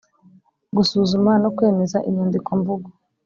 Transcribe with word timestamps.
Gusuzuma 0.75 1.31
no 1.43 1.49
kwemeza 1.55 1.97
Inyandikomvugo 2.09 2.89